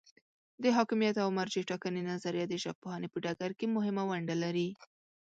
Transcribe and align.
د 0.63 0.65
حاکمیت 0.77 1.15
او 1.23 1.29
مرجع 1.37 1.63
ټاکنې 1.69 2.01
نظریه 2.11 2.45
د 2.49 2.53
ژبپوهنې 2.63 3.07
په 3.11 3.17
ډګر 3.25 3.51
کې 3.59 3.73
مهمه 3.75 4.03
ونډه 4.09 4.35
لري. 4.43 4.69